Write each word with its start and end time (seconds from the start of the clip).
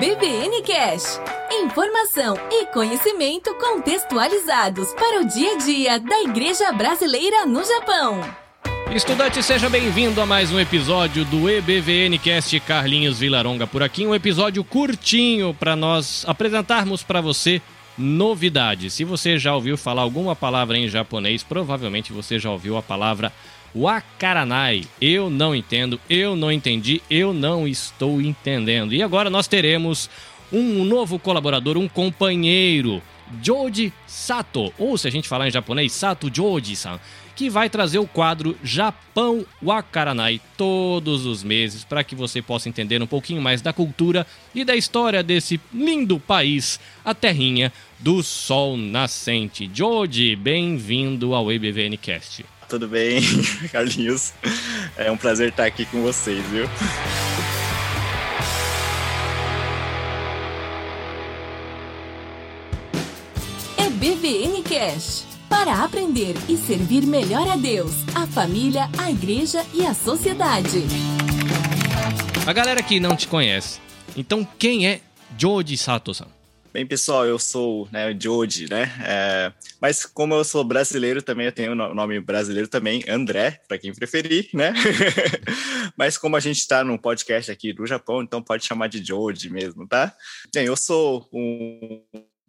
EBVN 0.00 0.62
Cash. 0.62 1.20
Informação 1.50 2.36
e 2.52 2.66
conhecimento 2.66 3.52
contextualizados 3.56 4.94
para 4.94 5.20
o 5.20 5.24
dia 5.24 5.54
a 5.54 5.58
dia 5.58 5.98
da 5.98 6.22
Igreja 6.22 6.70
Brasileira 6.70 7.44
no 7.44 7.64
Japão. 7.64 8.20
Estudante, 8.94 9.42
seja 9.42 9.68
bem-vindo 9.68 10.20
a 10.20 10.26
mais 10.26 10.52
um 10.52 10.60
episódio 10.60 11.24
do 11.24 11.50
EBVN 11.50 12.16
Cast 12.16 12.60
Carlinhos 12.60 13.18
Vilaronga 13.18 13.66
por 13.66 13.82
aqui, 13.82 14.06
um 14.06 14.14
episódio 14.14 14.62
curtinho 14.62 15.52
para 15.52 15.74
nós 15.74 16.24
apresentarmos 16.28 17.02
para 17.02 17.20
você 17.20 17.60
novidades. 17.98 18.94
Se 18.94 19.04
você 19.04 19.38
já 19.38 19.54
ouviu 19.54 19.76
falar 19.76 20.02
alguma 20.02 20.36
palavra 20.36 20.78
em 20.78 20.88
japonês, 20.88 21.42
provavelmente 21.42 22.12
você 22.12 22.38
já 22.38 22.50
ouviu 22.50 22.76
a 22.76 22.82
palavra 22.82 23.32
Wakaranai. 23.74 24.86
Eu 25.00 25.28
não 25.28 25.54
entendo, 25.54 26.00
eu 26.08 26.36
não 26.36 26.50
entendi, 26.52 27.02
eu 27.10 27.34
não 27.34 27.66
estou 27.66 28.20
entendendo. 28.20 28.94
E 28.94 29.02
agora 29.02 29.28
nós 29.28 29.48
teremos 29.48 30.08
um 30.52 30.84
novo 30.84 31.18
colaborador, 31.18 31.76
um 31.76 31.88
companheiro, 31.88 33.02
Joji 33.42 33.92
Sato, 34.06 34.72
ou 34.78 34.96
se 34.96 35.06
a 35.06 35.10
gente 35.10 35.28
falar 35.28 35.48
em 35.48 35.50
japonês, 35.50 35.92
Sato 35.92 36.30
Joji-san, 36.34 36.98
que 37.38 37.48
vai 37.48 37.70
trazer 37.70 38.00
o 38.00 38.06
quadro 38.06 38.58
Japão 38.64 39.46
Wakaranai 39.62 40.40
todos 40.56 41.24
os 41.24 41.44
meses 41.44 41.84
para 41.84 42.02
que 42.02 42.16
você 42.16 42.42
possa 42.42 42.68
entender 42.68 43.00
um 43.00 43.06
pouquinho 43.06 43.40
mais 43.40 43.62
da 43.62 43.72
cultura 43.72 44.26
e 44.52 44.64
da 44.64 44.74
história 44.74 45.22
desse 45.22 45.60
lindo 45.72 46.18
país, 46.18 46.80
a 47.04 47.14
terrinha 47.14 47.72
do 47.96 48.24
sol 48.24 48.76
nascente. 48.76 49.70
Joji, 49.72 50.34
bem-vindo 50.34 51.32
ao 51.32 51.52
EBVN 51.52 51.96
Cast. 51.96 52.44
Tudo 52.68 52.88
bem, 52.88 53.20
Carlinhos? 53.70 54.32
É 54.96 55.08
um 55.08 55.16
prazer 55.16 55.50
estar 55.50 55.66
aqui 55.66 55.86
com 55.86 56.02
vocês, 56.02 56.44
viu? 56.46 56.68
BVN 64.00 64.62
Cash. 64.62 65.37
Para 65.58 65.82
aprender 65.82 66.36
e 66.48 66.56
servir 66.56 67.04
melhor 67.04 67.48
a 67.48 67.56
Deus, 67.56 67.90
a 68.14 68.28
família, 68.28 68.88
a 68.96 69.10
igreja 69.10 69.66
e 69.74 69.84
a 69.84 69.92
sociedade. 69.92 70.84
A 72.46 72.52
galera 72.52 72.80
que 72.80 73.00
não 73.00 73.16
te 73.16 73.26
conhece, 73.26 73.80
então 74.16 74.46
quem 74.56 74.86
é 74.86 75.00
Joji 75.36 75.76
Sato-san? 75.76 76.28
Bem, 76.72 76.86
pessoal, 76.86 77.26
eu 77.26 77.40
sou 77.40 77.88
né, 77.90 78.16
Joji, 78.16 78.70
né? 78.70 78.92
É, 79.04 79.52
mas 79.80 80.06
como 80.06 80.32
eu 80.32 80.44
sou 80.44 80.62
brasileiro 80.62 81.20
também, 81.20 81.46
eu 81.46 81.52
tenho 81.52 81.72
o 81.72 81.94
nome 81.94 82.20
brasileiro 82.20 82.68
também, 82.68 83.02
André, 83.08 83.60
para 83.66 83.78
quem 83.78 83.92
preferir, 83.92 84.48
né? 84.54 84.72
mas 85.98 86.16
como 86.16 86.36
a 86.36 86.40
gente 86.40 86.58
está 86.58 86.84
num 86.84 86.96
podcast 86.96 87.50
aqui 87.50 87.72
do 87.72 87.84
Japão, 87.84 88.22
então 88.22 88.40
pode 88.40 88.64
chamar 88.64 88.86
de 88.86 89.04
Joji 89.04 89.50
mesmo, 89.50 89.88
tá? 89.88 90.14
Bem, 90.54 90.66
eu 90.66 90.76
sou 90.76 91.28
um 91.32 92.00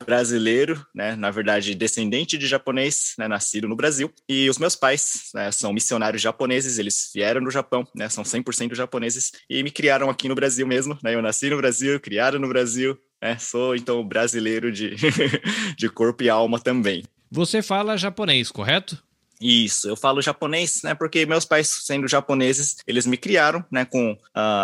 brasileiro, 0.05 0.86
né, 0.94 1.16
na 1.16 1.31
verdade 1.31 1.75
descendente 1.75 2.38
de 2.38 2.47
japonês, 2.47 3.14
né, 3.17 3.28
nascido 3.28 3.67
no 3.67 3.75
Brasil, 3.75 4.11
e 4.28 4.50
os 4.50 4.58
meus 4.58 4.75
pais 4.75 5.30
né, 5.33 5.52
são 5.52 5.73
missionários 5.73 6.22
japoneses, 6.22 6.78
eles 6.78 7.11
vieram 7.14 7.44
do 7.44 7.52
Japão, 7.52 7.88
né, 7.95 8.09
são 8.09 8.23
100% 8.23 8.75
japoneses, 8.75 9.31
e 9.50 9.61
me 9.64 9.72
criaram 9.72 10.09
aqui 10.09 10.27
no 10.27 10.36
Brasil 10.36 10.66
mesmo, 10.66 10.97
né, 11.03 11.16
eu 11.16 11.22
nasci 11.22 11.50
no 11.50 11.58
Brasil, 11.58 12.00
criado 12.00 12.39
no 12.39 12.47
Brasil, 12.47 12.97
né, 13.22 13.38
sou 13.38 13.75
então 13.75 14.03
brasileiro 14.08 14.72
de, 14.72 14.95
de 15.77 15.89
corpo 15.89 16.23
e 16.23 16.30
alma 16.30 16.59
também. 16.59 17.03
Você 17.31 17.61
fala 17.61 17.97
japonês, 17.97 18.50
correto? 18.50 18.97
Isso, 19.41 19.87
eu 19.87 19.95
falo 19.95 20.21
japonês, 20.21 20.81
né? 20.83 20.93
Porque 20.93 21.25
meus 21.25 21.45
pais, 21.45 21.83
sendo 21.85 22.09
japoneses, 22.09 22.77
eles 22.85 23.05
me 23.05 23.15
criaram, 23.15 23.63
né? 23.71 23.85
Com 23.85 24.11
uh, 24.11 24.17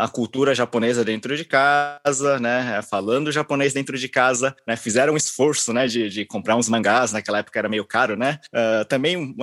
a 0.03 0.09
cultura 0.11 0.53
japonesa 0.53 1.03
dentro 1.05 1.37
de 1.37 1.45
casa, 1.45 2.39
né? 2.39 2.81
Falando 2.89 3.31
japonês 3.31 3.73
dentro 3.73 3.97
de 3.97 4.09
casa, 4.09 4.53
né? 4.67 4.75
Fizeram 4.75 5.13
um 5.13 5.17
esforço, 5.17 5.71
né? 5.71 5.87
De, 5.87 6.09
de 6.09 6.25
comprar 6.25 6.57
uns 6.57 6.67
mangás, 6.67 7.13
naquela 7.13 7.39
época 7.39 7.57
era 7.57 7.69
meio 7.69 7.85
caro, 7.85 8.17
né? 8.17 8.39
Uh, 8.47 8.83
também 8.85 9.15
uh, 9.15 9.35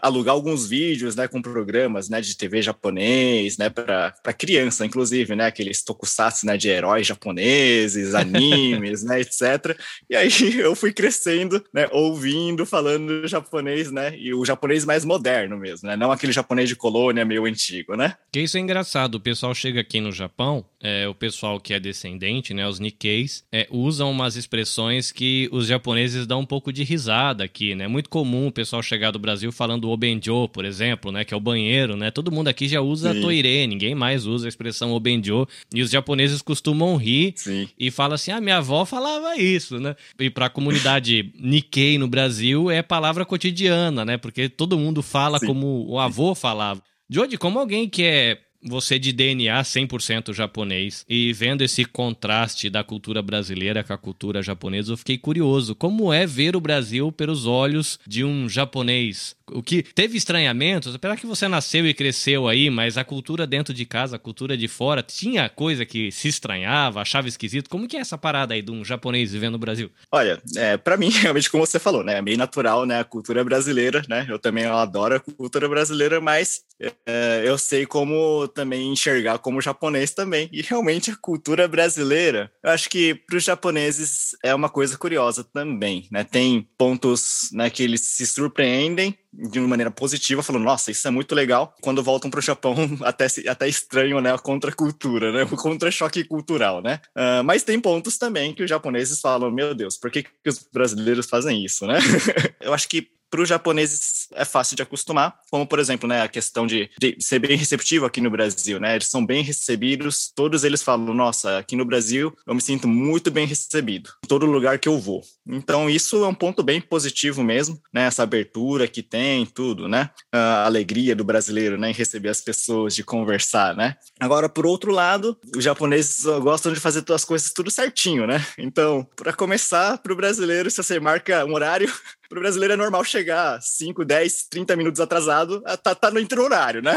alugar 0.00 0.34
alguns 0.34 0.66
vídeos, 0.66 1.14
né? 1.14 1.28
Com 1.28 1.42
programas, 1.42 2.08
né? 2.08 2.22
De 2.22 2.34
TV 2.34 2.62
japonês, 2.62 3.58
né? 3.58 3.68
Para 3.68 4.32
criança, 4.32 4.86
inclusive, 4.86 5.36
né? 5.36 5.46
Aqueles 5.46 5.82
tokusatsu, 5.82 6.46
né? 6.46 6.56
De 6.56 6.70
heróis 6.70 7.06
japoneses, 7.06 8.14
animes, 8.16 9.02
né? 9.02 9.20
Etc. 9.20 9.78
E 10.08 10.16
aí 10.16 10.30
eu 10.58 10.74
fui 10.74 10.90
crescendo, 10.90 11.62
né? 11.70 11.86
Ouvindo, 11.92 12.64
falando 12.64 13.28
japonês, 13.28 13.90
né? 13.90 14.16
E 14.16 14.32
o 14.32 14.53
japonês 14.54 14.84
mais 14.84 15.04
moderno 15.04 15.56
mesmo, 15.58 15.88
né? 15.88 15.96
Não 15.96 16.10
aquele 16.10 16.32
japonês 16.32 16.68
de 16.68 16.76
colônia 16.76 17.24
meio 17.24 17.44
antigo, 17.44 17.96
né? 17.96 18.14
Que 18.32 18.40
isso 18.40 18.56
é 18.56 18.60
engraçado. 18.60 19.16
O 19.16 19.20
pessoal 19.20 19.54
chega 19.54 19.80
aqui 19.80 20.00
no 20.00 20.12
Japão, 20.12 20.64
é, 20.80 21.06
o 21.08 21.14
pessoal 21.14 21.60
que 21.60 21.74
é 21.74 21.80
descendente, 21.80 22.54
né? 22.54 22.66
Os 22.66 22.78
Nikkeis, 22.78 23.44
é, 23.52 23.66
usam 23.70 24.10
umas 24.10 24.36
expressões 24.36 25.12
que 25.12 25.48
os 25.52 25.66
japoneses 25.66 26.26
dão 26.26 26.40
um 26.40 26.46
pouco 26.46 26.72
de 26.72 26.84
risada 26.84 27.44
aqui, 27.44 27.74
né? 27.74 27.88
Muito 27.88 28.08
comum 28.08 28.46
o 28.46 28.52
pessoal 28.52 28.82
chegar 28.82 29.10
do 29.10 29.18
Brasil 29.18 29.50
falando 29.52 29.90
obenjo, 29.90 30.48
por 30.48 30.64
exemplo, 30.64 31.10
né? 31.10 31.24
Que 31.24 31.34
é 31.34 31.36
o 31.36 31.40
banheiro, 31.40 31.96
né? 31.96 32.10
Todo 32.10 32.32
mundo 32.32 32.48
aqui 32.48 32.68
já 32.68 32.80
usa 32.80 33.12
Sim. 33.12 33.20
toire, 33.20 33.66
ninguém 33.66 33.94
mais 33.94 34.26
usa 34.26 34.46
a 34.46 34.48
expressão 34.48 34.92
obenjo. 34.92 35.46
E 35.72 35.82
os 35.82 35.90
japoneses 35.90 36.40
costumam 36.42 36.96
rir 36.96 37.34
Sim. 37.36 37.68
e 37.78 37.90
falam 37.90 38.14
assim: 38.14 38.30
ah, 38.30 38.40
minha 38.40 38.58
avó 38.58 38.84
falava 38.84 39.36
isso, 39.36 39.78
né? 39.80 39.96
E 40.18 40.30
para 40.30 40.46
a 40.46 40.50
comunidade 40.50 41.32
Nikkei 41.38 41.98
no 41.98 42.06
Brasil 42.08 42.70
é 42.70 42.82
palavra 42.82 43.24
cotidiana, 43.24 44.04
né? 44.04 44.16
Porque 44.16 44.43
todo 44.48 44.78
mundo 44.78 45.02
fala 45.02 45.38
Sim. 45.38 45.46
como 45.46 45.86
o 45.88 45.98
avô 45.98 46.34
falava. 46.34 46.82
Jody, 47.08 47.36
como 47.36 47.58
alguém 47.58 47.88
que 47.88 48.02
é 48.02 48.38
você 48.66 48.98
de 48.98 49.12
DNA 49.12 49.60
100% 49.62 50.32
japonês 50.32 51.04
e 51.08 51.32
vendo 51.32 51.62
esse 51.62 51.84
contraste 51.84 52.70
da 52.70 52.82
cultura 52.82 53.20
brasileira 53.20 53.84
com 53.84 53.92
a 53.92 53.98
cultura 53.98 54.42
japonesa, 54.42 54.92
eu 54.92 54.96
fiquei 54.96 55.18
curioso. 55.18 55.74
Como 55.74 56.12
é 56.12 56.26
ver 56.26 56.56
o 56.56 56.60
Brasil 56.60 57.12
pelos 57.12 57.44
olhos 57.46 57.98
de 58.06 58.24
um 58.24 58.48
japonês? 58.48 59.36
O 59.54 59.62
que 59.62 59.84
teve 59.84 60.18
estranhamentos, 60.18 60.92
apesar 60.92 61.16
que 61.16 61.26
você 61.26 61.46
nasceu 61.46 61.86
e 61.86 61.94
cresceu 61.94 62.48
aí, 62.48 62.68
mas 62.68 62.98
a 62.98 63.04
cultura 63.04 63.46
dentro 63.46 63.72
de 63.72 63.86
casa, 63.86 64.16
a 64.16 64.18
cultura 64.18 64.56
de 64.56 64.66
fora, 64.66 65.00
tinha 65.00 65.48
coisa 65.48 65.86
que 65.86 66.10
se 66.10 66.26
estranhava, 66.26 67.00
achava 67.00 67.28
esquisito. 67.28 67.70
Como 67.70 67.86
que 67.86 67.96
é 67.96 68.00
essa 68.00 68.18
parada 68.18 68.54
aí 68.54 68.60
de 68.60 68.72
um 68.72 68.84
japonês 68.84 69.32
vivendo 69.32 69.52
no 69.52 69.58
Brasil? 69.58 69.92
Olha, 70.10 70.42
é, 70.56 70.76
para 70.76 70.96
mim, 70.96 71.08
realmente, 71.14 71.48
como 71.48 71.64
você 71.64 71.78
falou, 71.78 72.02
né? 72.02 72.18
É 72.18 72.22
meio 72.22 72.36
natural, 72.36 72.84
né? 72.84 72.98
A 72.98 73.04
cultura 73.04 73.44
brasileira, 73.44 74.02
né? 74.08 74.26
Eu 74.28 74.40
também 74.40 74.64
adoro 74.64 75.14
a 75.14 75.20
cultura 75.20 75.68
brasileira, 75.68 76.20
mas 76.20 76.62
é, 77.06 77.44
eu 77.44 77.56
sei 77.56 77.86
como 77.86 78.48
também 78.48 78.92
enxergar 78.92 79.38
como 79.38 79.60
japonês 79.60 80.10
também. 80.10 80.48
E 80.52 80.62
realmente 80.62 81.12
a 81.12 81.16
cultura 81.16 81.68
brasileira, 81.68 82.50
eu 82.60 82.70
acho 82.70 82.90
que 82.90 83.14
para 83.14 83.36
os 83.36 83.44
japoneses 83.44 84.30
é 84.42 84.52
uma 84.52 84.68
coisa 84.68 84.98
curiosa 84.98 85.44
também, 85.44 86.08
né? 86.10 86.24
Tem 86.24 86.66
pontos 86.76 87.50
né, 87.52 87.70
que 87.70 87.84
eles 87.84 88.00
se 88.00 88.26
surpreendem 88.26 89.16
de 89.50 89.58
uma 89.58 89.68
maneira 89.68 89.90
positiva, 89.90 90.42
falando, 90.42 90.64
nossa, 90.64 90.90
isso 90.90 91.06
é 91.06 91.10
muito 91.10 91.34
legal. 91.34 91.74
Quando 91.80 92.02
voltam 92.02 92.30
para 92.30 92.38
o 92.38 92.42
Japão, 92.42 92.74
até, 93.02 93.26
até 93.48 93.68
estranho, 93.68 94.20
né? 94.20 94.32
A 94.32 94.38
contracultura, 94.38 95.32
né? 95.32 95.44
O 95.54 95.56
contra-choque 95.56 96.24
cultural, 96.24 96.82
né? 96.82 97.00
Uh, 97.16 97.44
mas 97.44 97.62
tem 97.62 97.78
pontos 97.80 98.18
também 98.18 98.52
que 98.52 98.62
os 98.62 98.68
japoneses 98.68 99.20
falam, 99.20 99.50
meu 99.50 99.74
Deus, 99.74 99.96
por 99.96 100.10
que, 100.10 100.22
que 100.22 100.48
os 100.48 100.66
brasileiros 100.72 101.26
fazem 101.26 101.64
isso, 101.64 101.86
né? 101.86 101.98
eu 102.60 102.74
acho 102.74 102.88
que 102.88 103.08
para 103.34 103.42
os 103.42 103.48
japoneses 103.48 104.28
é 104.32 104.44
fácil 104.44 104.76
de 104.76 104.82
acostumar, 104.82 105.36
como 105.50 105.66
por 105.66 105.80
exemplo, 105.80 106.08
né, 106.08 106.22
a 106.22 106.28
questão 106.28 106.68
de, 106.68 106.88
de, 107.00 107.16
ser 107.18 107.40
bem 107.40 107.56
receptivo 107.56 108.06
aqui 108.06 108.20
no 108.20 108.30
Brasil, 108.30 108.78
né? 108.78 108.94
Eles 108.94 109.08
são 109.08 109.26
bem 109.26 109.42
recebidos, 109.42 110.30
todos 110.32 110.62
eles 110.62 110.84
falam, 110.84 111.12
nossa, 111.12 111.58
aqui 111.58 111.74
no 111.74 111.84
Brasil 111.84 112.32
eu 112.46 112.54
me 112.54 112.60
sinto 112.60 112.86
muito 112.86 113.32
bem 113.32 113.44
recebido, 113.44 114.10
em 114.24 114.28
todo 114.28 114.46
lugar 114.46 114.78
que 114.78 114.88
eu 114.88 115.00
vou. 115.00 115.20
Então 115.46 115.88
isso 115.88 116.24
é 116.24 116.28
um 116.28 116.34
ponto 116.34 116.62
bem 116.62 116.80
positivo 116.80 117.42
mesmo, 117.42 117.80
né? 117.92 118.06
Essa 118.06 118.22
abertura 118.22 118.88
que 118.88 119.02
tem, 119.02 119.44
tudo, 119.46 119.88
né? 119.88 120.10
A 120.32 120.64
alegria 120.64 121.14
do 121.14 121.24
brasileiro, 121.24 121.78
né, 121.78 121.90
em 121.90 121.94
receber 121.94 122.28
as 122.28 122.40
pessoas, 122.40 122.94
de 122.94 123.04
conversar, 123.04 123.76
né? 123.76 123.96
Agora, 124.18 124.48
por 124.48 124.66
outro 124.66 124.92
lado, 124.92 125.36
os 125.56 125.62
japoneses 125.62 126.24
gostam 126.42 126.72
de 126.72 126.80
fazer 126.80 127.04
as 127.12 127.24
coisas 127.24 127.52
tudo 127.52 127.70
certinho, 127.70 128.26
né? 128.26 128.44
Então, 128.58 129.06
para 129.16 129.32
começar, 129.32 129.98
para 129.98 130.12
o 130.12 130.16
brasileiro, 130.16 130.70
se 130.70 130.82
você 130.82 130.98
marca 130.98 131.44
um 131.44 131.54
horário 131.54 131.92
Pro 132.28 132.40
brasileiro 132.40 132.74
é 132.74 132.76
normal 132.76 133.04
chegar 133.04 133.60
5, 133.60 134.04
10, 134.04 134.48
30 134.48 134.76
minutos 134.76 135.00
atrasado, 135.00 135.60
tá, 135.82 135.94
tá 135.94 136.10
no 136.10 136.18
entre 136.18 136.40
horário, 136.40 136.82
né? 136.82 136.96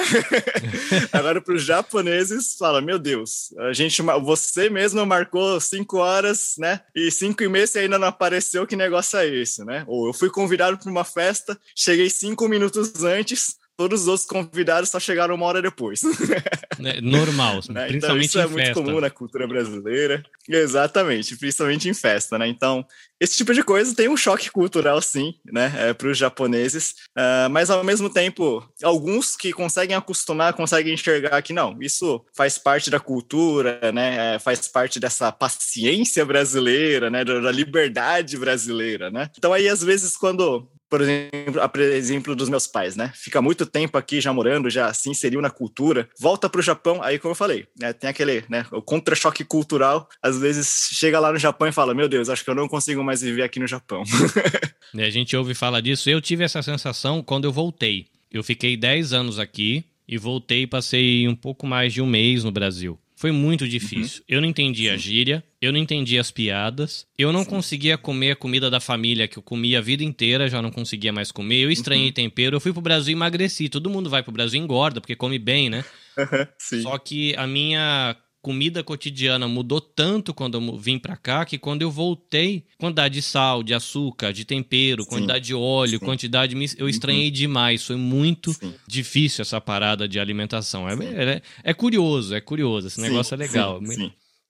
Agora, 1.12 1.42
para 1.42 1.54
os 1.54 1.64
japoneses, 1.64 2.56
fala: 2.58 2.82
Meu 2.82 2.98
Deus, 2.98 3.54
a 3.60 3.74
gente, 3.74 4.02
você 4.24 4.70
mesmo 4.70 5.06
marcou 5.06 5.60
5 5.60 5.98
horas, 5.98 6.56
né? 6.58 6.82
E 6.96 7.12
5 7.12 7.44
e 7.44 7.48
meia 7.50 7.68
você 7.68 7.80
ainda 7.80 8.00
não 8.00 8.08
apareceu, 8.08 8.37
que 8.68 8.76
negócio 8.76 9.18
é 9.20 9.28
esse, 9.28 9.64
né? 9.64 9.84
Ou 9.88 10.08
eu 10.08 10.14
fui 10.14 10.30
convidado 10.30 10.78
para 10.78 10.90
uma 10.90 11.04
festa, 11.04 11.60
cheguei 11.76 12.10
5 12.10 12.48
minutos 12.48 13.04
antes, 13.04 13.58
todos 13.78 14.02
os 14.02 14.08
outros 14.08 14.28
convidados 14.28 14.90
só 14.90 15.00
chegaram 15.00 15.36
uma 15.36 15.46
hora 15.46 15.62
depois. 15.62 16.02
Né, 16.80 17.00
normal, 17.02 17.62
né? 17.70 17.88
principalmente 17.88 17.98
então, 17.98 18.18
isso 18.20 18.40
é 18.40 18.46
muito 18.46 18.74
comum 18.74 19.00
na 19.00 19.10
cultura 19.10 19.48
brasileira. 19.48 20.24
Exatamente, 20.48 21.36
principalmente 21.36 21.90
em 21.90 21.94
festa, 21.94 22.38
né? 22.38 22.48
Então, 22.48 22.86
esse 23.20 23.36
tipo 23.36 23.52
de 23.52 23.64
coisa 23.64 23.96
tem 23.96 24.08
um 24.08 24.16
choque 24.16 24.52
cultural, 24.52 25.02
sim, 25.02 25.34
né, 25.44 25.74
é, 25.76 25.94
para 25.94 26.08
os 26.08 26.18
japoneses, 26.18 26.92
uh, 27.18 27.50
mas 27.50 27.72
ao 27.72 27.84
mesmo 27.84 28.12
tempo, 28.12 28.64
alguns 28.84 29.36
que 29.36 29.52
conseguem 29.52 29.96
acostumar, 29.96 30.54
conseguem 30.54 30.94
enxergar 30.94 31.42
que 31.42 31.52
não, 31.52 31.76
isso 31.82 32.24
faz 32.36 32.60
parte 32.60 32.92
da 32.92 33.00
cultura, 33.00 33.92
né, 33.92 34.36
é, 34.36 34.40
faz 34.40 34.68
parte 34.68 35.00
dessa 35.00 35.32
paciência 35.32 36.24
brasileira, 36.24 37.10
né, 37.10 37.26
da 37.26 37.52
liberdade 37.52 38.38
brasileira, 38.38 39.10
né. 39.10 39.32
Então 39.36 39.52
aí 39.52 39.68
às 39.68 39.82
vezes 39.82 40.16
quando 40.16 40.70
por 40.90 41.02
exemplo, 41.02 41.62
a 41.62 41.72
exemplo 41.82 42.36
dos 42.36 42.50
meus 42.50 42.68
pais, 42.68 42.96
né? 42.96 43.12
Fica 43.16 43.42
muito 43.42 43.66
tempo 43.66 43.98
aqui 43.98 44.22
já 44.22 44.32
morando, 44.32 44.70
já 44.70 44.94
se 44.94 45.10
inseriu 45.10 45.42
na 45.42 45.50
cultura, 45.50 46.10
volta 46.20 46.50
para 46.50 46.60
o 46.60 46.64
Japão, 46.64 47.02
aí 47.04 47.20
como 47.20 47.32
eu 47.32 47.36
falei, 47.36 47.68
né, 47.80 47.94
tem 47.94 48.10
aquele, 48.10 48.44
né, 48.50 48.66
o 48.72 48.82
contra-choque 48.82 49.44
cultural, 49.44 50.08
às 50.22 50.38
vezes 50.40 50.90
chega 50.94 51.20
lá 51.20 51.32
no 51.32 51.40
Japão 51.40 51.68
e 51.68 51.72
fala, 51.72 51.94
meu 51.94 52.08
Deus, 52.08 52.30
acho 52.30 52.44
que 52.44 52.50
eu 52.50 52.56
não 52.56 52.68
consigo 52.68 53.04
mais 53.04 53.22
viver 53.22 53.44
aqui 53.44 53.60
no 53.60 53.68
Japão. 53.68 54.04
e 54.94 55.02
a 55.02 55.10
gente 55.10 55.36
ouve 55.36 55.54
falar 55.54 55.82
disso, 55.82 56.10
eu 56.10 56.22
tive 56.22 56.44
essa 56.44 56.62
sensação 56.62 57.22
quando 57.22 57.46
eu 57.46 57.52
voltei. 57.52 58.08
Eu 58.32 58.44
fiquei 58.44 58.76
10 58.76 59.14
anos 59.14 59.40
aqui 59.40 59.86
e 60.08 60.18
voltei 60.18 60.64
e 60.64 60.68
passei 60.68 61.28
um 61.28 61.36
pouco 61.36 61.66
mais 61.68 61.94
de 61.94 62.02
um 62.02 62.08
mês 62.08 62.44
no 62.44 62.52
Brasil. 62.52 63.00
Foi 63.18 63.32
muito 63.32 63.64
uhum. 63.64 63.68
difícil. 63.68 64.20
Uhum. 64.20 64.26
Eu 64.28 64.42
não 64.42 64.48
entendi 64.48 64.88
a 64.88 64.96
gíria, 64.96 65.44
eu 65.60 65.74
não 65.74 65.80
entendi 65.80 66.20
as 66.20 66.30
piadas, 66.30 67.08
eu 67.18 67.34
não 67.34 67.44
Sim. 67.44 67.50
conseguia 67.50 67.98
comer 67.98 68.32
a 68.32 68.36
comida 68.36 68.70
da 68.70 68.80
família 68.80 69.28
que 69.28 69.40
eu 69.40 69.44
comia 69.44 69.80
a 69.80 69.82
vida 69.82 70.04
inteira, 70.04 70.48
já 70.48 70.62
não 70.62 70.70
conseguia 70.70 71.12
mais 71.12 71.32
comer. 71.32 71.64
Eu 71.64 71.72
estranhei 71.72 72.10
uhum. 72.10 72.14
tempero, 72.14 72.56
eu 72.56 72.62
fui 72.62 72.72
pro 72.72 72.80
Brasil 72.80 73.14
e 73.14 73.18
emagreci. 73.18 73.70
Todo 73.70 73.90
mundo 73.90 74.08
vai 74.08 74.22
pro 74.22 74.32
Brasil 74.32 74.62
e 74.62 74.64
engorda, 74.64 75.02
porque 75.02 75.16
come 75.16 75.40
bem, 75.40 75.68
né? 75.68 75.84
Só 76.84 76.96
que 77.00 77.36
a 77.36 77.48
minha 77.48 78.16
comida 78.48 78.82
cotidiana 78.82 79.46
mudou 79.46 79.82
tanto 79.82 80.34
quando 80.34 80.58
eu 80.58 80.78
vim 80.78 80.98
para 80.98 81.18
cá 81.18 81.44
que 81.44 81.58
quando 81.58 81.82
eu 81.82 81.92
voltei, 81.92 82.64
quantidade 82.78 83.16
de 83.16 83.22
sal, 83.22 83.62
de 83.62 83.74
açúcar, 83.74 84.32
de 84.32 84.46
tempero, 84.46 85.04
Sim. 85.04 85.10
quantidade 85.10 85.44
de 85.48 85.54
óleo, 85.54 86.00
Sim. 86.00 86.06
quantidade 86.06 86.56
eu 86.56 86.86
uhum. 86.86 86.90
estranhei 86.90 87.26
uhum. 87.26 87.34
demais. 87.34 87.84
Foi 87.84 87.98
muito 87.98 88.54
Sim. 88.54 88.74
difícil 88.88 89.42
essa 89.42 89.60
parada 89.60 90.08
de 90.08 90.18
alimentação. 90.18 90.88
É, 90.88 90.94
é, 90.94 91.42
é, 91.62 91.74
curioso, 91.74 92.34
é 92.34 92.40
curioso. 92.40 92.88
Esse 92.88 93.02
negócio 93.02 93.34
é 93.34 93.38
legal. 93.38 93.82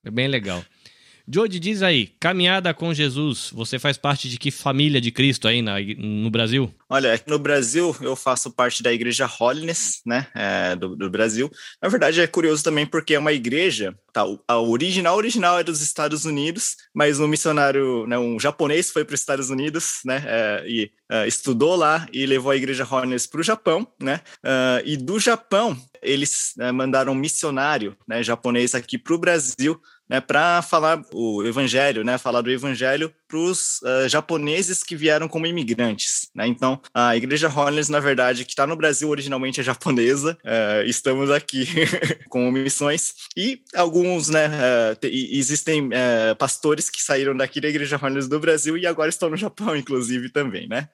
É 0.06 0.12
bem 0.12 0.28
legal. 0.28 0.64
Jody, 1.30 1.60
diz 1.60 1.84
aí, 1.84 2.08
caminhada 2.22 2.74
com 2.74 2.94
Jesus, 2.94 3.50
você 3.54 3.78
faz 3.78 3.98
parte 3.98 4.30
de 4.30 4.38
que 4.38 4.50
família 4.50 5.02
de 5.02 5.12
Cristo 5.12 5.46
aí 5.46 5.62
na, 5.62 5.76
no 5.98 6.32
Brasil? 6.32 6.74
Olha, 6.90 7.22
no 7.28 7.38
Brasil 7.38 7.94
eu 8.00 8.16
faço 8.16 8.50
parte 8.50 8.82
da 8.82 8.94
igreja 8.94 9.30
Holiness, 9.40 10.00
né, 10.06 10.28
é, 10.34 10.74
do, 10.74 10.96
do, 10.96 11.10
Brasil. 11.10 11.52
Na 11.82 11.90
verdade 11.90 12.22
é 12.22 12.28
curioso 12.28 12.64
também 12.64 12.86
porque 12.86 13.14
é 13.14 13.20
uma 13.20 13.34
igreja, 13.34 13.94
tá, 14.14 14.24
a 14.48 14.58
original 14.58 15.18
original 15.18 15.60
é 15.60 15.64
dos 15.66 15.82
Estados 15.82 16.24
Unidos, 16.24 16.78
mas 16.96 17.20
um 17.20 17.28
missionário, 17.28 18.08
né, 18.08 18.18
um 18.18 18.40
japonês 18.40 18.90
foi 18.90 19.04
para 19.04 19.16
os 19.16 19.20
Estados 19.20 19.50
Unidos, 19.50 20.00
né, 20.06 20.24
é, 20.26 20.64
e 20.66 20.92
é, 21.12 21.28
estudou 21.28 21.76
lá 21.76 22.08
e 22.14 22.26
levou 22.26 22.54
a 22.54 22.56
igreja 22.56 22.88
Holiness 22.90 23.28
para 23.28 23.42
o 23.42 23.44
Japão, 23.44 23.86
né, 24.02 24.22
uh, 24.46 24.82
e 24.86 24.96
do 24.96 25.20
Japão 25.20 25.78
eles 26.02 26.54
né, 26.56 26.72
mandaram 26.72 27.12
um 27.12 27.16
missionário, 27.16 27.98
né, 28.08 28.24
japonês 28.24 28.74
aqui 28.74 28.98
para 28.98 29.14
o 29.14 29.18
Brasil 29.18 29.82
né, 30.10 30.22
para 30.22 30.62
falar 30.62 31.02
o 31.14 31.44
evangelho, 31.44 32.04
né, 32.04 32.18
falar 32.18 32.42
do 32.42 32.52
evangelho 32.52 33.14
para 33.28 33.38
os 33.38 33.82
uh, 33.82 33.88
eh, 33.88 34.10
japoneses 34.10 34.84
que 34.84 34.96
vieram 34.96 35.28
como 35.28 35.46
imigrantes. 35.46 36.30
Né? 36.34 36.48
Então, 36.48 36.80
a 36.94 37.16
Igreja 37.16 37.50
Holiness, 37.50 37.90
na 37.90 38.00
verdade, 38.00 38.46
que 38.46 38.52
está 38.52 38.66
no 38.66 38.76
Brasil 38.76 39.10
originalmente 39.10 39.60
é 39.60 39.64
japonesa, 39.64 40.38
uh, 40.44 40.86
estamos 40.88 41.30
aqui 41.30 41.68
com 42.30 42.50
missões, 42.52 43.14
e 43.36 43.62
alguns, 43.76 44.30
né, 44.30 44.48
uh, 44.48 44.98
existem 45.04 45.90
pastores 46.38 46.90
que 46.90 47.02
saíram 47.02 47.36
daqui 47.36 47.60
da 47.60 47.68
Igreja 47.68 48.00
Holiness 48.02 48.28
do 48.28 48.40
Brasil 48.40 48.78
e 48.78 48.86
agora 48.86 49.10
estão 49.10 49.30
no 49.30 49.38
Japão, 49.38 49.76
inclusive, 49.78 50.30
também, 50.30 50.68
né? 50.68 50.88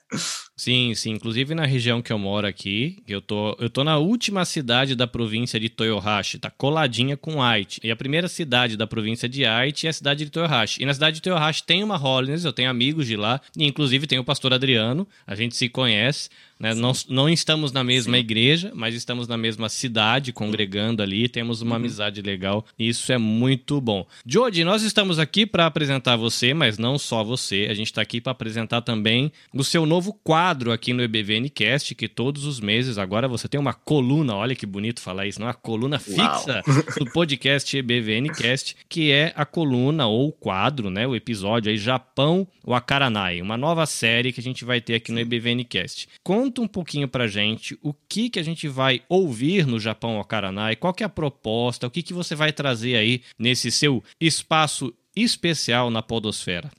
Sim, 0.55 0.93
sim. 0.95 1.11
Inclusive 1.11 1.55
na 1.55 1.65
região 1.65 2.01
que 2.01 2.13
eu 2.13 2.19
moro 2.19 2.45
aqui, 2.47 3.03
eu 3.07 3.21
tô, 3.21 3.55
eu 3.59 3.69
tô 3.69 3.83
na 3.83 3.97
última 3.97 4.45
cidade 4.45 4.95
da 4.95 5.07
província 5.07 5.59
de 5.59 5.69
Toyohashi, 5.69 6.39
tá 6.39 6.49
coladinha 6.49 7.17
com 7.17 7.41
Aichi. 7.41 7.79
E 7.83 7.91
a 7.91 7.95
primeira 7.95 8.27
cidade 8.27 8.77
da 8.77 8.85
província 8.85 9.27
de 9.27 9.45
Aichi 9.45 9.87
é 9.87 9.89
a 9.89 9.93
cidade 9.93 10.25
de 10.25 10.31
Toyohashi. 10.31 10.81
E 10.81 10.85
na 10.85 10.93
cidade 10.93 11.15
de 11.15 11.21
Toyohashi 11.21 11.63
tem 11.63 11.83
uma 11.83 11.97
Holiness, 11.97 12.22
eu 12.29 12.53
tenho 12.53 12.69
amigos 12.69 13.07
de 13.07 13.15
lá, 13.15 13.41
e 13.57 13.65
inclusive 13.65 14.07
tem 14.07 14.19
o 14.19 14.23
pastor 14.23 14.53
Adriano, 14.53 15.07
a 15.25 15.35
gente 15.35 15.55
se 15.55 15.69
conhece. 15.69 16.29
Né? 16.59 16.73
Não, 16.73 16.93
não 17.09 17.27
estamos 17.27 17.73
na 17.73 17.83
mesma 17.83 18.15
Sim. 18.15 18.19
igreja, 18.19 18.71
mas 18.73 18.95
estamos 18.95 19.27
na 19.27 19.37
mesma 19.37 19.67
cidade, 19.67 20.31
congregando 20.31 21.03
ali, 21.03 21.27
temos 21.27 21.61
uma 21.61 21.71
uhum. 21.71 21.75
amizade 21.77 22.21
legal. 22.21 22.65
E 22.79 22.87
isso 22.87 23.11
é 23.11 23.17
muito 23.17 23.81
bom. 23.81 24.07
Jody, 24.25 24.63
nós 24.63 24.81
estamos 24.81 25.19
aqui 25.19 25.45
para 25.45 25.65
apresentar 25.65 26.15
você, 26.15 26.53
mas 26.53 26.77
não 26.77 26.97
só 26.97 27.21
você. 27.21 27.67
A 27.69 27.73
gente 27.73 27.87
está 27.87 28.01
aqui 28.01 28.21
para 28.21 28.31
apresentar 28.31 28.81
também 28.81 29.29
o 29.53 29.63
seu 29.63 29.85
novo 29.85 30.13
quadro 30.23 30.71
aqui 30.71 30.93
no 30.93 31.03
EBVNcast, 31.03 31.93
que 31.95 32.07
todos 32.07 32.45
os 32.45 32.61
meses 32.61 32.97
agora 32.97 33.27
você 33.27 33.49
tem 33.49 33.59
uma 33.59 33.73
coluna, 33.73 34.35
olha 34.35 34.55
que 34.55 34.65
bonito 34.65 35.01
falar 35.01 35.27
isso, 35.27 35.39
não 35.39 35.47
é 35.47 35.49
uma 35.49 35.53
coluna 35.53 35.99
fixa 35.99 36.63
do 36.97 37.05
podcast 37.11 37.75
EBVNcast, 37.77 38.77
que 38.87 39.11
é 39.11 39.33
a 39.35 39.45
coluna 39.45 40.07
ou 40.07 40.29
o 40.29 40.31
quadro, 40.31 40.89
né, 40.89 41.05
o 41.05 41.15
episódio 41.15 41.69
aí 41.69 41.77
Japão 42.13 42.47
Wakaranai, 42.63 43.41
uma 43.41 43.57
nova 43.57 43.87
série 43.87 44.31
que 44.31 44.39
a 44.39 44.43
gente 44.43 44.63
vai 44.63 44.79
ter 44.79 44.93
aqui 44.93 45.11
no 45.11 45.19
EBVNcast. 45.19 46.07
Conta 46.23 46.61
um 46.61 46.67
pouquinho 46.67 47.07
pra 47.07 47.27
gente 47.27 47.77
o 47.81 47.91
que 47.91 48.29
que 48.29 48.39
a 48.39 48.43
gente 48.43 48.67
vai 48.67 49.01
ouvir 49.09 49.65
no 49.65 49.79
Japão 49.79 50.19
Okaranai, 50.19 50.75
qual 50.75 50.93
que 50.93 51.01
é 51.01 51.07
a 51.07 51.09
proposta, 51.09 51.87
o 51.87 51.89
que 51.89 52.03
que 52.03 52.13
você 52.13 52.35
vai 52.35 52.53
trazer 52.53 52.95
aí 52.97 53.23
nesse 53.37 53.71
seu 53.71 54.03
espaço 54.21 54.93
especial 55.15 55.89
na 55.89 56.03
podosfera. 56.03 56.71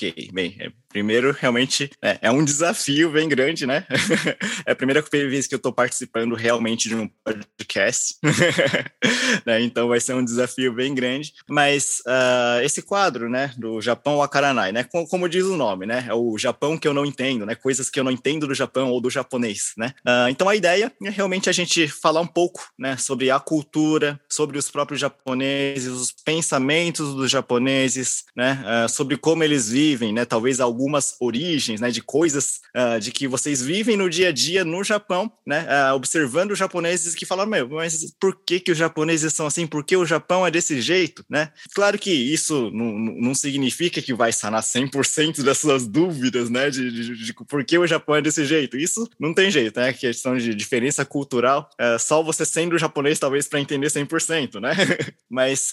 Ok, 0.00 0.30
bem, 0.32 0.56
é 0.58 0.72
Primeiro, 0.90 1.30
realmente, 1.38 1.88
é, 2.02 2.18
é, 2.20 2.30
um 2.32 2.44
desafio 2.44 3.12
bem 3.12 3.28
grande, 3.28 3.64
né? 3.64 3.86
é 4.66 4.72
a 4.72 4.74
primeira 4.74 5.00
vez 5.00 5.46
que 5.46 5.54
eu 5.54 5.56
estou 5.58 5.72
participando 5.72 6.34
realmente 6.34 6.88
de 6.88 6.96
um 6.96 7.08
podcast, 7.24 8.16
né? 9.46 9.62
Então 9.62 9.86
vai 9.86 10.00
ser 10.00 10.14
um 10.14 10.24
desafio 10.24 10.72
bem 10.72 10.92
grande. 10.92 11.32
Mas 11.48 12.02
uh, 12.08 12.60
esse 12.64 12.82
quadro, 12.82 13.30
né, 13.30 13.52
do 13.56 13.80
Japão 13.80 14.16
Wakaranai, 14.16 14.72
né? 14.72 14.82
Como, 14.82 15.06
como, 15.06 15.28
diz 15.28 15.44
o 15.44 15.56
nome, 15.56 15.86
né? 15.86 16.06
É 16.08 16.14
o 16.14 16.36
Japão 16.36 16.76
que 16.76 16.88
eu 16.88 16.94
não 16.94 17.06
entendo, 17.06 17.46
né? 17.46 17.54
Coisas 17.54 17.88
que 17.88 18.00
eu 18.00 18.04
não 18.04 18.10
entendo 18.10 18.48
do 18.48 18.54
Japão 18.54 18.90
ou 18.90 19.00
do 19.00 19.08
japonês, 19.08 19.74
né? 19.76 19.94
Uh, 20.04 20.28
então 20.28 20.48
a 20.48 20.56
ideia 20.56 20.92
é 21.04 21.10
realmente 21.10 21.48
a 21.48 21.52
gente 21.52 21.86
falar 21.86 22.20
um 22.20 22.26
pouco, 22.26 22.68
né, 22.76 22.96
sobre 22.96 23.30
a 23.30 23.38
cultura, 23.38 24.20
sobre 24.28 24.58
os 24.58 24.68
próprios 24.68 25.00
japoneses, 25.00 25.86
os 25.86 26.10
pensamentos 26.10 27.14
dos 27.14 27.30
japoneses, 27.30 28.24
né? 28.34 28.60
Uh, 28.66 28.88
sobre 28.88 29.16
como 29.16 29.44
eles 29.44 29.70
vivem, 29.70 29.89
né? 30.12 30.24
Talvez 30.24 30.60
algumas 30.60 31.16
origens, 31.20 31.80
né, 31.80 31.90
de 31.90 32.02
coisas 32.02 32.60
uh, 32.76 33.00
de 33.00 33.10
que 33.10 33.26
vocês 33.26 33.62
vivem 33.62 33.96
no 33.96 34.08
dia 34.08 34.28
a 34.28 34.32
dia 34.32 34.64
no 34.64 34.82
Japão, 34.82 35.30
né, 35.46 35.66
uh, 35.68 35.94
observando 35.94 36.52
os 36.52 36.58
japoneses 36.58 37.14
que 37.14 37.26
falam, 37.26 37.46
meu, 37.46 37.68
mas 37.68 38.14
por 38.20 38.36
que 38.44 38.60
que 38.60 38.72
os 38.72 38.78
japoneses 38.78 39.32
são 39.32 39.46
assim? 39.46 39.66
Por 39.66 39.84
que 39.84 39.96
o 39.96 40.06
Japão 40.06 40.46
é 40.46 40.50
desse 40.50 40.80
jeito, 40.80 41.24
né? 41.28 41.50
Claro 41.74 41.98
que 41.98 42.10
isso 42.10 42.70
não, 42.72 43.34
significa 43.34 44.02
que 44.02 44.14
vai 44.14 44.32
sanar 44.32 44.62
100% 44.62 45.42
das 45.42 45.58
suas 45.58 45.86
dúvidas, 45.86 46.50
né, 46.50 46.70
de, 46.70 46.90
de, 46.90 47.24
de, 47.24 47.32
por 47.32 47.64
que 47.64 47.78
o 47.78 47.86
Japão 47.86 48.16
é 48.16 48.22
desse 48.22 48.44
jeito. 48.44 48.76
Isso 48.76 49.08
não 49.18 49.34
tem 49.34 49.50
jeito, 49.50 49.78
né? 49.78 49.92
Questão 49.92 50.36
de 50.36 50.54
diferença 50.54 51.04
cultural, 51.04 51.68
uh, 51.80 51.98
só 51.98 52.22
você 52.22 52.44
sendo 52.44 52.78
japonês 52.78 53.18
talvez 53.18 53.48
para 53.48 53.60
entender 53.60 53.88
100%, 53.88 54.60
né? 54.60 54.72
Mas 55.28 55.72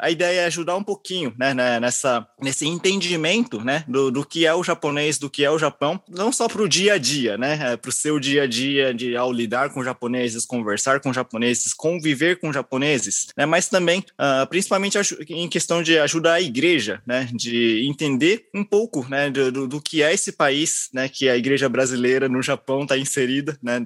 a 0.00 0.10
ideia 0.10 0.40
é 0.40 0.44
ajudar 0.46 0.76
um 0.76 0.82
pouquinho, 0.82 1.32
né, 1.38 1.54
nessa 1.54 2.26
nesse 2.40 2.66
entendimento, 2.66 3.31
né, 3.64 3.84
do, 3.88 4.10
do 4.10 4.24
que 4.24 4.46
é 4.46 4.54
o 4.54 4.62
japonês, 4.62 5.18
do 5.18 5.30
que 5.30 5.44
é 5.44 5.50
o 5.50 5.58
Japão, 5.58 6.00
não 6.08 6.32
só 6.32 6.48
para 6.48 6.62
o 6.62 6.68
dia 6.68 6.94
a 6.94 6.98
dia, 6.98 7.38
né? 7.38 7.72
É 7.72 7.76
para 7.76 7.88
o 7.88 7.92
seu 7.92 8.18
dia 8.18 8.42
a 8.42 8.46
dia, 8.46 8.92
de 8.92 9.16
ao 9.16 9.32
lidar 9.32 9.70
com 9.70 9.82
japoneses, 9.82 10.44
conversar 10.44 11.00
com 11.00 11.12
japoneses, 11.12 11.72
conviver 11.72 12.38
com 12.38 12.52
japoneses, 12.52 13.28
né? 13.36 13.46
Mas 13.46 13.68
também, 13.68 14.00
uh, 14.00 14.46
principalmente 14.48 14.98
em 15.28 15.48
questão 15.48 15.82
de 15.82 15.98
ajudar 15.98 16.34
a 16.34 16.40
igreja, 16.40 17.00
né? 17.06 17.28
De 17.32 17.86
entender 17.86 18.46
um 18.54 18.64
pouco, 18.64 19.06
né? 19.08 19.30
Do, 19.30 19.66
do 19.66 19.80
que 19.80 20.02
é 20.02 20.12
esse 20.12 20.32
país, 20.32 20.88
né? 20.92 21.08
Que 21.08 21.28
a 21.28 21.36
igreja 21.36 21.68
brasileira 21.68 22.28
no 22.28 22.42
Japão 22.42 22.82
está 22.82 22.98
inserida, 22.98 23.58
né? 23.62 23.80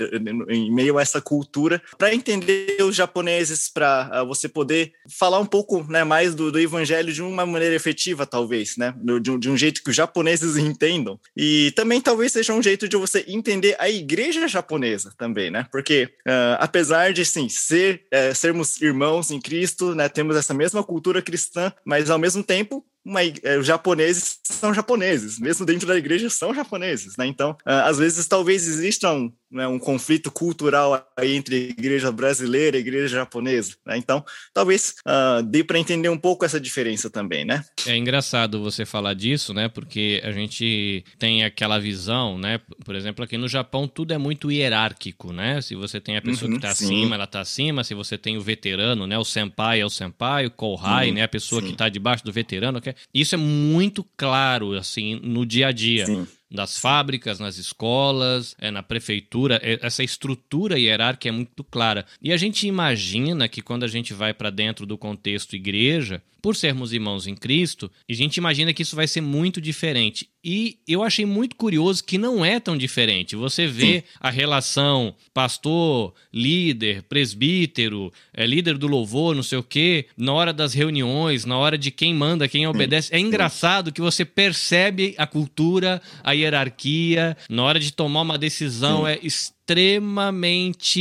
Em 0.49 0.73
meio 0.73 0.99
a 0.99 1.03
essa 1.03 1.21
cultura, 1.21 1.81
para 1.99 2.15
entender 2.15 2.83
os 2.83 2.97
japoneses, 2.97 3.69
para 3.69 4.09
uh, 4.09 4.15
ah, 4.15 4.25
você 4.25 4.49
poder 4.49 4.93
falar 5.09 5.38
um 5.38 5.47
pouco, 5.47 5.85
né? 5.88 6.05
Mais 6.05 6.35
do, 6.35 6.50
do 6.50 6.59
evangelho 6.59 7.12
de 7.12 7.23
uma 7.23 7.47
maneira 7.47 7.75
efetiva, 7.75 8.26
talvez, 8.26 8.76
né? 8.76 8.95
De, 9.26 9.38
de 9.38 9.50
um 9.50 9.56
jeito 9.56 9.83
que 9.83 9.90
o 9.90 9.92
japonês 9.92 10.16
japoneses 10.16 10.56
entendam. 10.59 11.18
E 11.37 11.73
também 11.76 12.00
talvez 12.00 12.33
seja 12.33 12.52
um 12.52 12.62
jeito 12.62 12.88
de 12.88 12.97
você 12.97 13.25
entender 13.28 13.76
a 13.78 13.88
igreja 13.88 14.49
japonesa 14.49 15.12
também, 15.16 15.50
né? 15.50 15.66
Porque 15.71 16.09
uh, 16.26 16.56
apesar 16.59 17.12
de 17.12 17.25
sim 17.25 17.49
ser 17.49 18.02
uh, 18.12 18.35
sermos 18.35 18.80
irmãos 18.80 19.30
em 19.30 19.40
Cristo, 19.40 19.95
né, 19.95 20.09
temos 20.09 20.37
essa 20.37 20.54
mesma 20.54 20.83
cultura 20.83 21.21
cristã, 21.21 21.73
mas 21.85 22.11
ao 22.11 22.18
mesmo 22.18 22.42
tempo 22.42 22.85
uma, 23.04 23.23
é, 23.23 23.56
os 23.56 23.64
japoneses 23.64 24.40
são 24.42 24.75
japoneses, 24.75 25.38
mesmo 25.38 25.64
dentro 25.64 25.87
da 25.87 25.97
igreja 25.97 26.28
são 26.28 26.52
japoneses, 26.52 27.16
né? 27.16 27.26
Então, 27.26 27.52
uh, 27.52 27.85
às 27.85 27.99
vezes 27.99 28.26
talvez 28.26 28.66
existam 28.66 29.30
né, 29.50 29.67
um 29.67 29.79
conflito 29.79 30.31
cultural 30.31 31.07
entre 31.23 31.71
igreja 31.71 32.11
brasileira 32.11 32.76
e 32.76 32.81
igreja 32.81 33.17
japonesa. 33.17 33.76
Né? 33.87 33.97
Então, 33.97 34.25
talvez 34.53 34.95
uh, 35.07 35.43
dê 35.43 35.62
para 35.62 35.79
entender 35.79 36.09
um 36.09 36.19
pouco 36.19 36.45
essa 36.45 36.61
diferença 36.61 37.09
também, 37.09 37.45
né? 37.45 37.65
É 37.87 37.97
engraçado 37.97 38.61
você 38.61 38.85
falar 38.85 39.15
disso, 39.15 39.55
né? 39.55 39.69
Porque 39.69 40.21
a 40.25 40.33
gente 40.33 41.05
tem 41.19 41.45
aquela 41.45 41.79
visão, 41.79 42.38
né? 42.38 42.61
Por 42.85 42.95
exemplo, 42.95 43.25
aqui 43.25 43.37
no 43.37 43.49
Japão 43.49 43.87
tudo 43.87 44.12
é 44.12 44.19
muito 44.19 44.50
hierárquico, 44.50 45.33
né? 45.33 45.61
Se 45.61 45.75
você 45.75 46.00
tem 46.00 46.17
a 46.17 46.23
pessoa 46.23 46.50
uhum, 46.50 46.59
que 46.59 46.67
está 46.67 46.71
acima, 46.71 47.15
ela 47.15 47.25
está 47.25 47.41
acima. 47.41 47.85
Se 47.85 47.95
você 47.95 48.19
tem 48.19 48.37
o 48.37 48.41
veterano, 48.41 49.07
né? 49.07 49.17
O 49.19 49.25
senpai 49.25 49.81
é 49.81 49.87
o 49.87 49.91
senpai, 49.91 50.47
o 50.47 50.50
kohai, 50.50 51.09
uhum, 51.09 51.15
né? 51.15 51.23
A 51.23 51.29
pessoa 51.29 51.61
sim. 51.61 51.69
que 51.69 51.73
está 51.73 51.88
debaixo 51.88 52.25
do 52.25 52.33
veterano. 52.33 52.81
Isso 53.15 53.35
é 53.35 53.38
muito 53.38 54.05
claro, 54.17 54.75
assim, 54.75 55.21
no 55.23 55.47
dia 55.47 55.69
a 55.69 55.73
dia. 55.73 56.07
Sim 56.07 56.26
das 56.50 56.79
fábricas, 56.79 57.38
nas 57.38 57.59
escolas, 57.59 58.55
é, 58.59 58.71
na 58.71 58.83
prefeitura, 58.83 59.61
é, 59.62 59.79
essa 59.83 60.03
estrutura 60.03 60.79
hierárquica 60.79 61.29
é 61.29 61.33
muito 61.33 61.65
clara. 61.65 62.07
E 62.23 62.33
a 62.33 62.37
gente 62.37 62.67
imagina 62.67 63.49
que 63.49 63.62
quando 63.62 63.85
a 63.85 63.88
gente 63.88 64.15
vai 64.15 64.33
para 64.33 64.50
dentro 64.50 64.87
do 64.87 64.97
contexto 64.97 65.57
igreja, 65.57 66.23
por 66.41 66.55
sermos 66.55 66.93
irmãos 66.93 67.26
em 67.26 67.35
Cristo, 67.35 67.91
a 68.09 68.12
gente 68.12 68.37
imagina 68.37 68.73
que 68.73 68.83
isso 68.83 68.95
vai 68.95 69.09
ser 69.09 69.21
muito 69.21 69.61
diferente. 69.61 70.31
E 70.49 70.79
eu 70.87 71.03
achei 71.03 71.26
muito 71.26 71.57
curioso 71.57 72.05
que 72.05 72.17
não 72.17 72.45
é 72.45 72.61
tão 72.61 72.79
diferente. 72.79 73.35
Você 73.35 73.67
vê 73.67 73.97
Sim. 73.97 74.03
a 74.21 74.31
relação 74.31 75.12
pastor, 75.35 76.15
líder, 76.33 77.03
presbítero, 77.03 78.12
é, 78.33 78.47
líder 78.47 78.79
do 78.79 78.87
louvor, 78.87 79.35
não 79.35 79.43
sei 79.43 79.59
o 79.59 79.62
quê, 79.65 80.07
na 80.17 80.33
hora 80.33 80.53
das 80.53 80.73
reuniões, 80.73 81.45
na 81.45 81.59
hora 81.59 81.76
de 81.76 81.91
quem 81.91 82.15
manda, 82.15 82.47
quem 82.47 82.65
obedece. 82.65 83.12
É 83.12 83.19
engraçado 83.19 83.91
que 83.91 84.00
você 84.00 84.25
percebe 84.25 85.17
a 85.19 85.26
cultura, 85.26 86.00
a 86.23 86.31
hierarquia, 86.31 87.37
na 87.50 87.65
hora 87.65 87.81
de 87.81 87.93
tomar 87.93 88.21
uma 88.21 88.38
decisão 88.38 89.05
é 89.05 89.19
extremamente 89.21 89.56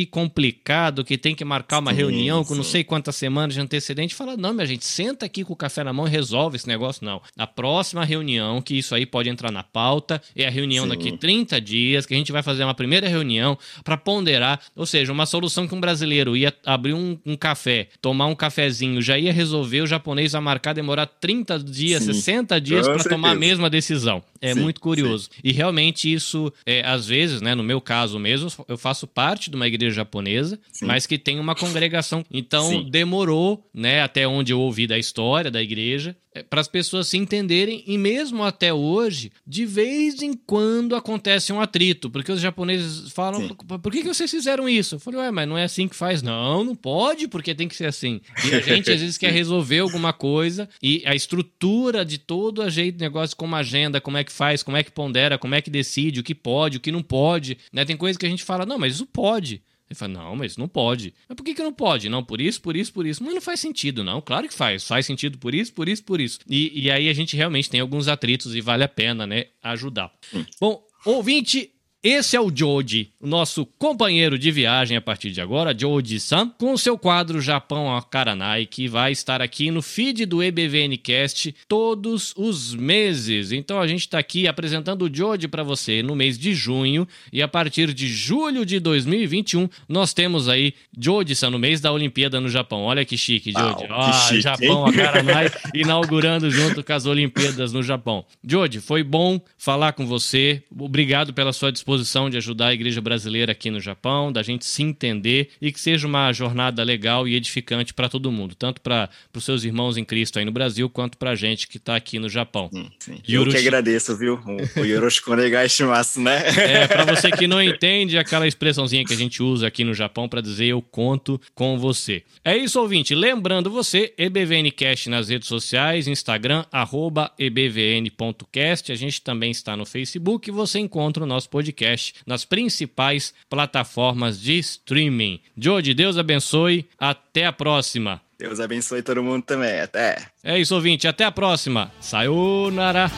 complicado, 0.08 1.04
que 1.04 1.18
tem 1.18 1.36
que 1.36 1.46
marcar 1.46 1.80
uma 1.80 1.92
sim, 1.92 1.98
reunião 1.98 2.44
com 2.44 2.50
sim. 2.50 2.58
não 2.58 2.64
sei 2.64 2.84
quantas 2.84 3.16
semanas 3.16 3.54
de 3.54 3.62
antecedente, 3.62 4.16
fala: 4.16 4.36
não, 4.36 4.54
minha 4.54 4.66
gente, 4.66 4.84
senta 4.84 5.26
aqui 5.26 5.44
com 5.44 5.54
o 5.54 5.56
café 5.56 5.84
na 5.84 5.94
mão 5.94 6.08
e 6.08 6.10
resolve 6.10 6.56
esse 6.56 6.68
negócio. 6.68 7.06
Não. 7.06 7.22
A 7.38 7.46
próxima 7.46 8.04
reunião, 8.04 8.62
que 8.62 8.76
isso 8.76 8.96
aí 8.96 9.06
pode 9.06 9.30
entrar 9.30 9.52
na 9.52 9.62
pauta, 9.62 10.22
é 10.36 10.48
a 10.48 10.50
reunião 10.50 10.86
sim. 10.86 10.90
daqui 10.90 11.18
30 11.18 11.62
dias, 11.62 12.06
que 12.06 12.14
a 12.14 12.18
gente 12.18 12.32
vai 12.32 12.42
fazer 12.42 12.64
uma 12.64 12.74
primeira 12.74 13.08
reunião 13.08 13.58
para 13.84 13.98
ponderar, 13.98 14.60
ou 14.76 14.86
seja, 14.86 15.12
uma 15.12 15.28
solução 15.28 15.68
que 15.68 15.76
um 15.76 15.80
brasileiro 15.80 16.36
ia 16.36 16.54
abrir 16.66 16.94
um, 16.94 17.18
um 17.24 17.38
café, 17.38 17.90
tomar 18.02 18.26
um 18.26 18.36
cafezinho, 18.36 19.02
já 19.02 19.18
ia 19.18 19.32
resolver, 19.32 19.82
o 19.82 19.88
japonês 19.88 20.32
vai 20.32 20.42
marcar 20.42 20.74
demorar 20.74 21.06
30 21.06 21.60
dias, 21.60 22.04
60 22.04 22.60
dias 22.60 22.88
para 22.88 23.04
tomar 23.04 23.32
a 23.32 23.36
mesma 23.36 23.70
decisão. 23.70 24.24
É 24.42 24.54
muito 24.54 24.80
curioso. 24.80 25.30
E 25.44 25.52
realmente 25.52 26.12
isso, 26.12 26.52
é, 26.66 26.86
às 26.86 27.08
vezes, 27.08 27.42
né, 27.42 27.56
no 27.56 27.64
meu 27.64 27.82
caso 27.82 28.20
mesmo, 28.20 28.50
eu 28.68 28.78
faço 28.78 29.08
parte 29.08 29.50
de 29.50 29.56
uma 29.56 29.68
igreja 29.68 29.96
japonesa, 29.96 30.60
Sim. 30.72 30.86
mas 30.86 31.06
que 31.06 31.18
tem 31.18 31.40
uma 31.40 31.56
congregação. 31.56 32.24
Então 32.32 32.70
Sim. 32.70 32.90
demorou, 32.90 33.68
né, 33.74 34.02
até 34.02 34.28
onde 34.28 34.52
eu 34.52 34.60
ouvi 34.60 34.88
da 34.88 34.98
história 34.98 35.50
da 35.50 35.62
igreja, 35.62 36.16
para 36.44 36.62
as 36.62 36.68
pessoas 36.68 37.08
se 37.08 37.18
entenderem 37.18 37.84
e 37.86 37.98
mesmo 37.98 38.44
até 38.44 38.74
hoje, 38.74 39.32
de 39.46 39.66
vez 39.66 40.22
em 40.22 40.34
quando 40.34 40.96
acontece 40.96 41.54
um 41.54 41.62
atrito, 41.62 42.10
porque 42.10 42.32
os 42.32 42.42
japoneses 42.42 43.12
falam, 43.12 43.48
por 43.48 43.92
que, 43.92 44.02
que 44.02 44.08
vocês 44.08 44.30
fizeram 44.30 44.68
isso? 44.68 44.96
Eu 44.96 45.00
falei, 45.00 45.20
ué, 45.22 45.32
mas 45.32 45.48
não 45.48 45.58
é 45.58 45.64
assim 45.64 45.88
que 45.88 45.96
faz. 45.96 46.22
Não, 46.22 46.64
não 46.64 46.76
pode, 46.76 47.28
porque 47.28 47.56
tem 47.56 47.68
que 47.68 47.76
ser 47.76 47.86
assim. 47.86 48.22
E 48.46 48.56
a 48.56 48.60
gente 48.60 48.92
às 48.92 49.00
vezes 49.00 49.18
quer 49.20 49.32
resolver 49.32 49.80
alguma 49.80 50.14
coisa 50.14 50.70
e 50.82 51.04
a 51.06 51.16
estrutura 51.16 52.06
de 52.06 52.18
todo 52.18 52.62
a 52.62 52.70
jeito 52.70 52.98
de 52.98 53.04
negócio, 53.04 53.36
como 53.36 53.56
agenda, 53.56 54.02
como 54.02 54.18
é 54.18 54.24
que 54.24 54.32
faz, 54.32 54.64
como 54.64 54.78
é 54.78 54.84
que 54.84 54.92
pondera, 54.92 55.38
como 55.38 55.56
é 55.56 55.62
que 55.62 55.70
decide, 55.70 56.20
o 56.20 56.24
que 56.24 56.36
pode, 56.36 56.78
o 56.78 56.80
que 56.80 56.92
não 56.92 57.04
pode, 57.04 57.58
né? 57.72 57.86
Tem 57.86 57.98
coisa 57.98 58.18
que 58.18 58.26
a 58.26 58.30
gente 58.30 58.44
fala, 58.44 58.66
não, 58.66 58.78
mas 58.78 58.96
isso 58.96 59.06
pode. 59.06 59.62
Ele 59.90 59.96
fala, 59.98 60.14
não, 60.14 60.36
mas 60.36 60.58
não 60.58 60.68
pode. 60.68 61.14
Mas 61.30 61.36
por 61.36 61.44
que, 61.44 61.54
que 61.54 61.62
não 61.62 61.74
pode? 61.74 62.10
Não, 62.10 62.24
por 62.24 62.42
isso, 62.42 62.62
por 62.62 62.76
isso, 62.76 62.92
por 62.92 63.06
isso. 63.06 63.24
Mas 63.24 63.34
não 63.34 63.42
faz 63.42 63.60
sentido, 63.60 64.04
não. 64.04 64.20
Claro 64.20 64.48
que 64.48 64.54
faz. 64.54 64.88
Faz 64.88 65.06
sentido 65.06 65.38
por 65.38 65.54
isso, 65.54 65.74
por 65.74 65.88
isso, 65.88 66.04
por 66.04 66.20
isso. 66.20 66.40
E, 66.50 66.86
e 66.86 66.92
aí 66.92 67.08
a 67.08 67.14
gente 67.14 67.36
realmente 67.36 67.70
tem 67.70 67.80
alguns 67.80 68.08
atritos 68.08 68.56
e 68.56 68.62
vale 68.62 68.84
a 68.84 68.88
pena, 68.88 69.28
né, 69.28 69.46
ajudar. 69.62 70.12
Hum. 70.34 70.44
Bom, 70.60 70.84
ouvinte, 71.06 71.72
esse 72.02 72.36
é 72.36 72.40
o 72.42 72.52
Joji, 72.56 73.14
nosso 73.26 73.66
companheiro 73.78 74.38
de 74.38 74.52
viagem 74.52 74.96
a 74.96 75.02
partir 75.02 75.32
de 75.32 75.42
agora, 75.42 75.74
Joji-san, 75.74 76.50
com 76.58 76.74
o 76.74 76.78
seu 76.78 76.98
quadro 76.98 77.42
Japão 77.42 77.96
a 77.96 78.02
Karanai, 78.02 78.66
que 78.66 78.88
vai 78.88 79.12
estar 79.12 79.42
aqui 79.42 79.72
no 79.72 79.82
feed 79.82 80.26
do 80.26 80.44
EBVNcast 80.44 81.56
todos 81.68 82.34
os 82.38 82.74
meses. 82.74 83.52
Então 83.52 83.82
a 83.82 83.88
gente 83.88 84.02
está 84.02 84.20
aqui 84.20 84.48
apresentando 84.48 85.04
o 85.04 85.14
Joji 85.14 85.48
para 85.48 85.64
você 85.64 86.04
no 86.04 86.16
mês 86.16 86.38
de 86.38 86.54
junho 86.54 87.08
e 87.34 87.42
a 87.42 87.48
partir 87.48 87.94
de 87.94 88.08
julho 88.08 88.66
de 88.66 88.80
2021 88.80 89.68
nós 89.90 90.14
temos 90.14 90.48
aí 90.48 90.74
Joji-san 90.98 91.50
no 91.50 91.60
mês 91.60 91.82
da 91.82 91.92
Olimpíada 91.92 92.40
no 92.40 92.50
Japão. 92.50 92.84
Olha 92.84 93.04
que 93.04 93.18
chique, 93.18 93.52
Joji. 93.52 93.86
Ah, 93.90 94.12
chique, 94.12 94.42
Japão 94.42 94.86
a 94.86 94.94
Karanai 94.94 95.52
inaugurando 95.74 96.50
junto 96.50 96.84
com 96.84 96.94
as 96.94 97.06
Olimpíadas 97.06 97.74
no 97.74 97.82
Japão. 97.82 98.26
Joji, 98.44 98.80
foi 98.80 99.04
bom 99.04 99.42
falar 99.58 99.94
com 99.94 100.06
você. 100.06 100.64
Obrigado 100.78 101.34
pela 101.34 101.52
sua 101.52 101.72
disposição 101.72 101.96
disposição 102.06 102.30
de 102.30 102.38
ajudar 102.38 102.68
a 102.68 102.74
igreja 102.74 103.02
brasileira 103.02 103.15
aqui 103.50 103.70
no 103.70 103.80
Japão, 103.80 104.32
da 104.32 104.44
gente 104.44 104.66
se 104.66 104.84
entender 104.84 105.50
e 105.62 105.72
que 105.72 105.80
seja 105.80 106.08
uma 106.08 106.32
jornada 106.34 106.84
legal 106.84 107.28
e 107.28 107.36
edificante 107.36 107.94
para 107.94 108.10
todo 108.10 108.32
mundo, 108.32 108.56
tanto 108.56 108.82
para 108.82 109.10
os 109.34 109.44
seus 109.44 109.64
irmãos 109.64 109.98
em 109.98 110.04
Cristo 110.04 110.40
aí 110.40 110.46
no 110.46 110.52
Brasil, 110.52 110.90
quanto 110.90 111.18
para 111.18 111.32
a 111.32 111.36
gente 111.36 111.68
que 111.68 111.78
está 111.78 111.96
aqui 111.96 112.20
no 112.20 112.30
Japão. 112.30 112.70
Sim, 112.74 112.90
sim. 113.00 113.22
Eu 113.28 113.48
que 113.48 113.58
agradeço, 113.58 114.16
viu? 114.18 114.40
O, 114.46 114.82
o 114.82 114.86
Yoroshiku 114.86 115.32
shimasu, 115.70 116.22
né? 116.22 116.44
É, 116.58 116.88
para 116.88 117.06
você 117.06 117.32
que 117.32 117.48
não 117.48 117.62
entende 117.62 118.18
aquela 118.18 118.48
expressãozinha 118.48 119.06
que 119.06 119.14
a 119.14 119.18
gente 119.18 119.42
usa 119.42 119.68
aqui 119.68 119.84
no 119.84 119.94
Japão 119.94 120.28
para 120.28 120.42
dizer 120.42 120.66
eu 120.66 120.82
conto 120.82 121.40
com 121.54 121.78
você. 121.78 122.24
É 122.44 122.58
isso, 122.58 122.80
ouvinte. 122.80 123.14
Lembrando 123.14 123.70
você, 123.70 124.14
EBVNcast 124.18 125.10
nas 125.10 125.30
redes 125.30 125.48
sociais, 125.48 126.08
Instagram, 126.08 126.66
arroba 126.72 127.32
ebvn.cast. 127.38 128.92
A 128.92 128.96
gente 128.96 129.22
também 129.22 129.52
está 129.52 129.76
no 129.76 129.86
Facebook 129.86 130.50
e 130.50 130.52
você 130.52 130.80
encontra 130.80 131.24
o 131.24 131.28
nosso 131.28 131.50
podcast 131.50 132.14
nas 132.26 132.46
principais 132.46 133.05
plataformas 133.50 134.40
de 134.40 134.58
streaming. 134.60 135.40
Jody, 135.58 135.94
Deus 135.94 136.18
abençoe. 136.18 136.88
Até 137.00 137.46
a 137.46 137.54
próxima. 137.54 138.22
Deus 138.38 138.60
abençoe 138.60 139.02
todo 139.02 139.24
mundo 139.24 139.44
também. 139.44 139.80
Até. 139.80 140.18
É 140.44 140.60
isso, 140.60 140.76
ouvinte. 140.76 141.08
Até 141.08 141.24
a 141.24 141.32
próxima. 141.32 141.92
Sayonara. 142.02 143.10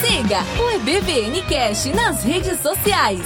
Siga 0.00 0.38
o 0.62 0.70
EBVN 0.70 1.42
Cash 1.42 1.86
nas 1.94 2.24
redes 2.24 2.60
sociais. 2.60 3.20